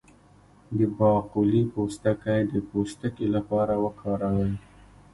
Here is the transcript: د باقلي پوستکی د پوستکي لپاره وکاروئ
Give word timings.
د 0.77 0.79
باقلي 0.97 1.63
پوستکی 1.73 2.39
د 2.51 2.53
پوستکي 2.69 3.27
لپاره 3.35 3.73
وکاروئ 3.85 4.51